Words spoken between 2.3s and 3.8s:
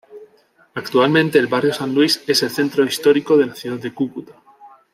el centro histórico de la ciudad